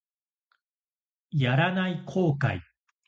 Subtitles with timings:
[1.29, 2.59] やらない後悔